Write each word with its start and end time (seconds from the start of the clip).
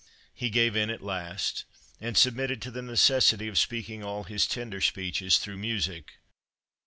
He 0.33 0.49
gave 0.49 0.75
in 0.75 0.89
at 0.89 1.03
last, 1.03 1.65
and 1.99 2.17
submitted 2.17 2.59
to 2.63 2.71
the 2.71 2.81
necessity 2.81 3.47
of 3.47 3.59
speaking 3.59 4.03
all 4.03 4.23
his 4.23 4.47
tender 4.47 4.81
speeches 4.81 5.37
"through 5.37 5.57
music." 5.57 6.13